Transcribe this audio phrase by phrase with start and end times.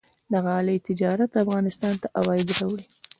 [0.31, 2.85] د غالۍ تجارت افغانستان ته عواید راوړي.